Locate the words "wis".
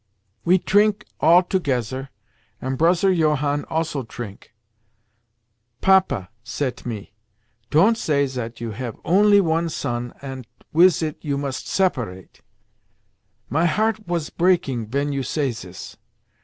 10.73-11.03